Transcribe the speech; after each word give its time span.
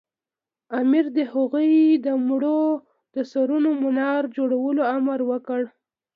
امیر 0.79 1.05
د 1.17 1.19
هغوی 1.33 1.71
د 2.05 2.07
مړو 2.27 2.63
د 3.15 3.17
سرونو 3.31 3.69
منار 3.83 4.23
جوړولو 4.37 4.81
امر 4.95 5.19
وکړ. 5.31 5.61